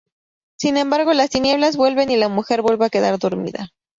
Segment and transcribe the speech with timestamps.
[0.57, 3.69] Sin embargo las tinieblas vuelven y la mujer vuelve a quedar dormida.